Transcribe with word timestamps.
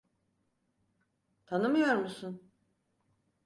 Tanımıyor 1.45 1.95
musun? 1.95 2.51